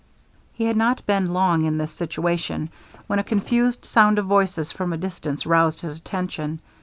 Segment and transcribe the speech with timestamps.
[0.51, 2.71] He had not been long in this situation,
[3.05, 6.59] when a confused sound of voices from a distance roused his attention.